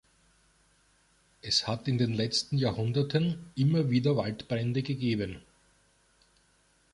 Es 1.43 1.67
hat 1.67 1.87
in 1.87 1.99
den 1.99 2.11
letzten 2.13 2.57
Jahrhunderten 2.57 3.51
immer 3.53 3.91
wieder 3.91 4.17
Waldbrände 4.17 4.81
gegeben. 4.81 5.43